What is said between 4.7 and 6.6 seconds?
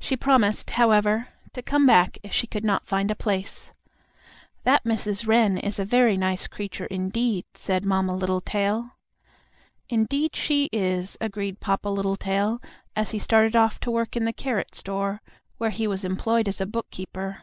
Mrs. Wren is a very nice